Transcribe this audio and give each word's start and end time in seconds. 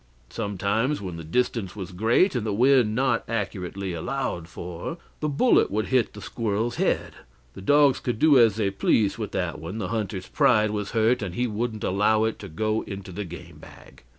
Sometimes 0.31 0.99
when 0.99 1.17
the 1.17 1.23
distance 1.23 1.75
was 1.75 1.91
great 1.91 2.33
and 2.33 2.43
the 2.43 2.51
wind 2.55 2.95
not 2.95 3.23
accurately 3.29 3.93
allowed 3.93 4.47
for, 4.47 4.97
the 5.19 5.29
bullet 5.29 5.69
would 5.69 5.89
hit 5.89 6.13
the 6.13 6.21
squirrel's 6.23 6.77
head; 6.77 7.13
the 7.53 7.61
dogs 7.61 7.99
could 7.99 8.17
do 8.17 8.39
as 8.39 8.55
they 8.55 8.71
pleased 8.71 9.19
with 9.19 9.31
that 9.33 9.59
one 9.59 9.77
the 9.77 9.89
hunter's 9.89 10.27
pride 10.27 10.71
was 10.71 10.93
hurt, 10.97 11.21
and 11.21 11.35
he 11.35 11.45
wouldn't 11.45 11.83
allow 11.83 12.23
it 12.23 12.39
to 12.39 12.47
go 12.49 12.81
into 12.87 13.11
the 13.11 13.25
gamebag. 13.25 14.01